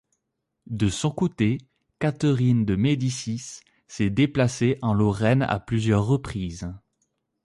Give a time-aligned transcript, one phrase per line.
[0.65, 1.59] De son côté,
[1.99, 6.67] Catherine de Médicis s'est déplacée en Lorraine à plusieurs reprises.